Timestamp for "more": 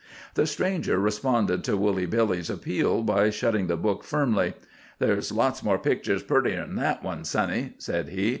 5.63-5.77